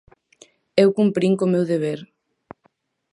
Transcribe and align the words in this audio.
Eu 0.83 0.89
cumprín 0.99 1.33
co 1.39 1.51
meu 1.53 1.63
deber... 1.71 1.99